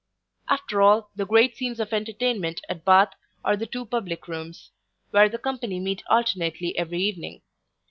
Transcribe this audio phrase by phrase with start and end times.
[0.49, 3.11] After all, the great scenes of entertainment at Bath,
[3.45, 4.71] are the two public rooms;
[5.11, 7.43] where the company meet alternately every evening.